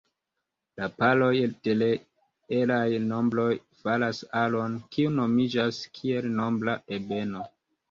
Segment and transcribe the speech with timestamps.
[0.79, 1.33] La paroj
[1.67, 3.47] de reelaj nombroj
[3.83, 7.49] faras aron, kiu nomiĝas kiel nombra ebeno.